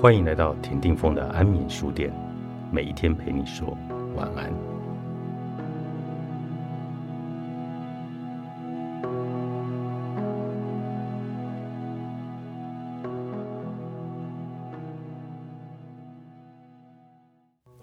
[0.00, 2.10] 欢迎来到田定峰的安眠书店，
[2.72, 3.76] 每一天陪你说
[4.16, 4.50] 晚安。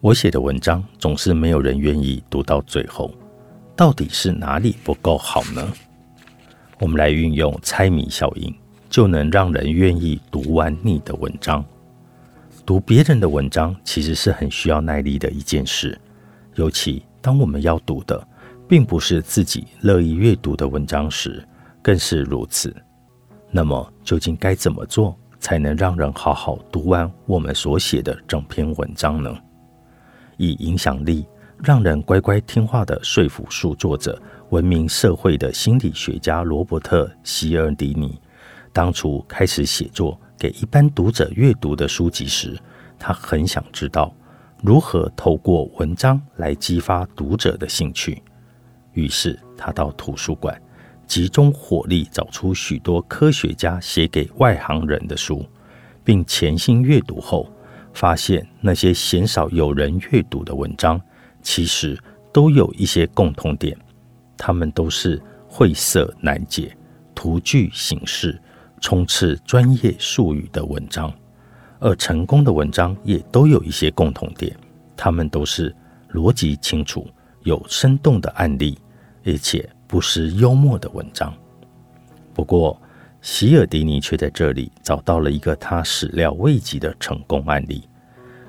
[0.01, 3.13] 我写的文章总是没有人愿意读到最后，
[3.75, 5.71] 到底是哪里不够好呢？
[6.79, 8.51] 我们来运用猜谜效应，
[8.89, 11.63] 就能让人愿意读完你的文章。
[12.67, 15.97] 读别人的文章其实是很需要耐力的一件事，
[16.55, 18.27] 尤其当我们要读的
[18.67, 21.41] 并不是自己乐意阅读的文章时，
[21.81, 22.75] 更是如此。
[23.49, 29.33] 那么，究竟该怎么做才能让人好好读完我们所写的整篇文章呢？
[30.35, 31.25] 以影响力
[31.63, 38.19] 让人乖乖听话的说服术作者，闻名社会的心理学家罗伯特·希尔迪尼，
[38.73, 40.19] 当初开始写作。
[40.37, 42.57] 给一般读者阅读的书籍时，
[42.99, 44.15] 他很想知道
[44.61, 48.21] 如何透过文章来激发读者的兴趣。
[48.93, 50.59] 于是，他到图书馆
[51.05, 55.45] 集中火力找出许多科学家写给外行人的书，
[56.03, 57.51] 并潜心阅读后，
[57.93, 61.01] 发现那些鲜少有人阅读的文章，
[61.41, 61.97] 其实
[62.31, 63.77] 都有一些共同点：
[64.37, 66.75] 他们都是晦涩难解、
[67.15, 68.39] 图具形式。
[68.79, 71.11] 充斥专业术语的文章，
[71.79, 74.55] 而成功的文章也都有一些共同点，
[74.95, 75.75] 他们都是
[76.11, 77.07] 逻辑清楚、
[77.43, 78.77] 有生动的案例，
[79.25, 81.33] 而且不失幽默的文章。
[82.33, 82.79] 不过，
[83.21, 87.83] 席尔迪尼却在这里找到了一个他始料未及的成功案例。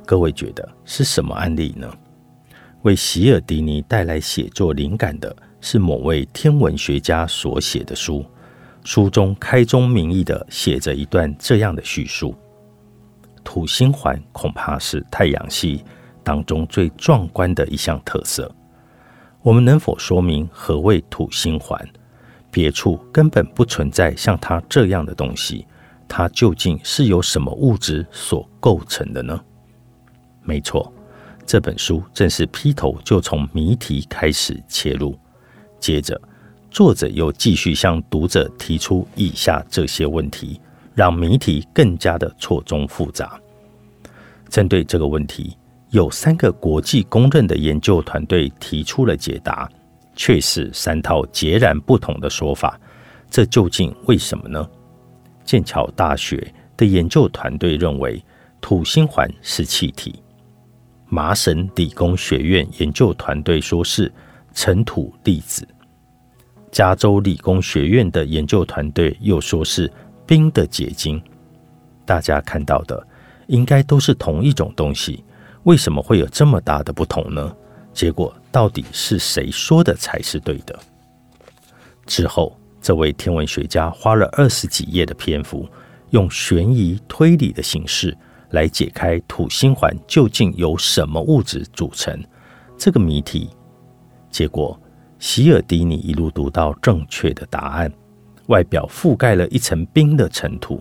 [0.04, 1.90] 各位觉得是什么案例呢？
[2.82, 8.24] 为席尔迪尼带来写作灵感的是某位天文学家所写的书。
[8.84, 12.34] 书中开宗明义的写着一段这样的叙述：
[13.44, 15.84] 土星环恐怕是太阳系
[16.22, 18.50] 当中最壮观的一项特色。
[19.42, 21.86] 我们能否说明何谓土星环？
[22.50, 25.66] 别处根本不存在像它这样的东西。
[26.08, 29.38] 它究竟是由什么物质所构成的呢？
[30.42, 30.90] 没错，
[31.44, 35.14] 这本书正是劈头就从谜题开始切入，
[35.78, 36.18] 接着。
[36.70, 40.60] 作者又继续向读者提出以下这些问题，
[40.94, 43.38] 让谜题更加的错综复杂。
[44.48, 45.56] 针对这个问题，
[45.90, 49.68] 有三个国际公认的研究团队提出了解答，
[50.14, 52.78] 却是三套截然不同的说法。
[53.30, 54.66] 这究竟为什么呢？
[55.44, 58.22] 剑桥大学的研究团队认为
[58.60, 60.22] 土星环是气体，
[61.08, 64.12] 麻省理工学院研究团队说是
[64.52, 65.66] 尘土粒子。
[66.70, 69.90] 加州理工学院的研究团队又说是
[70.26, 71.20] 冰的结晶。
[72.04, 73.06] 大家看到的
[73.46, 75.24] 应该都是同一种东西，
[75.64, 77.56] 为什么会有这么大的不同呢？
[77.92, 80.78] 结果到底是谁说的才是对的？
[82.06, 85.68] 之后，这位天文学家花了二十几页的篇幅，
[86.10, 88.16] 用悬疑推理的形式
[88.50, 92.22] 来解开土星环究竟由什么物质组成
[92.76, 93.50] 这个谜题。
[94.30, 94.78] 结果。
[95.18, 97.92] 希尔迪尼一路读到正确的答案，
[98.46, 100.80] 外表覆盖了一层冰的尘土，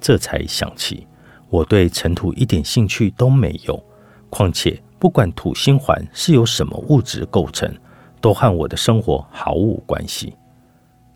[0.00, 1.06] 这才想起
[1.48, 3.82] 我对尘土一点兴趣都没有。
[4.28, 7.72] 况且，不管土星环是由什么物质构成，
[8.20, 10.34] 都和我的生活毫无关系。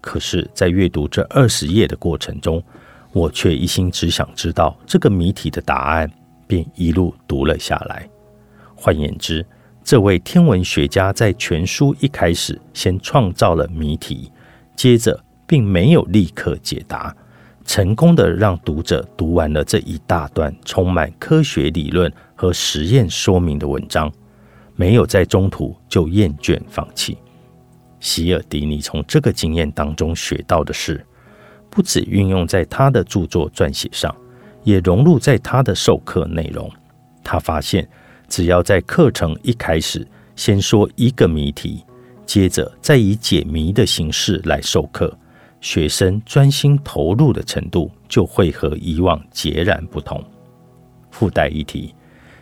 [0.01, 2.63] 可是，在阅读这二十页的过程中，
[3.13, 6.09] 我却一心只想知道这个谜题的答案，
[6.47, 8.09] 便一路读了下来。
[8.77, 9.45] 换言之，
[9.89, 14.31] 这位天文学家在全书一开始先创造了谜题，
[14.77, 17.17] 接着并没有立刻解答，
[17.65, 24.13] 成功的让读者读完了这一大段充满科学理论和实验说明的文章，
[24.77, 27.17] 没有在中途就厌倦放弃。
[27.99, 31.03] 希尔迪尼从这个经验当中学到的是，
[31.71, 34.15] 不止运用在他的著作撰写上，
[34.65, 36.71] 也融入在他的授课内容。
[37.25, 37.89] 他发现。
[38.29, 41.83] 只要在课程一开始先说一个谜题，
[42.27, 45.17] 接着再以解谜的形式来授课，
[45.61, 50.23] 学生专心投入的程度就会和以往截然不同。
[51.11, 51.95] 附带一提，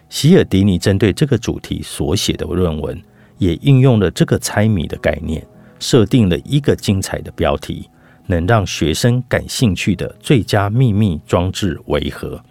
[0.09, 3.01] 希尔迪尼针对这个主题所写的论文，
[3.39, 5.47] 也应用了这个猜谜的概念，
[5.79, 7.89] 设定了一个精彩的标题，
[8.27, 12.43] 能让学生感兴趣的最佳秘密装置为何？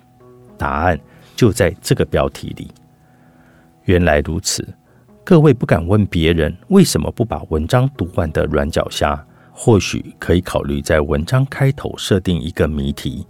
[0.58, 1.00] 答案
[1.36, 2.68] 就在这个标题里。
[3.86, 4.68] 原来如此，
[5.24, 13.26] 各位不敢问别人为什么不把文章读完的软脚虾，或许可以考虑在文章开头设定一个谜题，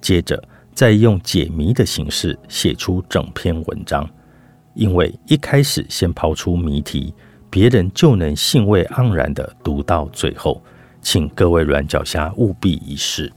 [0.00, 0.42] 接着
[0.74, 4.08] 再用解谜的形式写出整篇文章。
[4.74, 7.12] 因为一开始先抛出谜题，
[7.50, 10.62] 别人就能兴味盎然的读到最后。
[11.02, 13.32] 请各位软脚虾务必一试。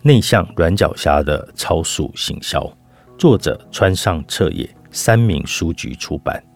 [0.00, 2.66] 内向软脚虾的超速行销，
[3.18, 6.51] 作者川上彻也，三明书局出版。